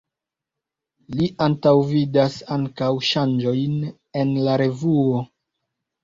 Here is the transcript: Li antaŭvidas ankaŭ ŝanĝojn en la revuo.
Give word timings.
Li 1.17 1.25
antaŭvidas 1.47 2.37
ankaŭ 2.55 2.89
ŝanĝojn 3.09 3.75
en 4.23 4.33
la 4.47 4.55
revuo. 4.63 5.21